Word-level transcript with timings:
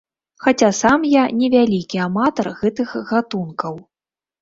Хаця 0.45 0.69
сам 0.77 0.99
я 1.09 1.23
не 1.43 1.51
вялікі 1.55 2.03
аматар 2.07 2.53
гэтых 2.65 2.99
гатункаў. 3.15 3.83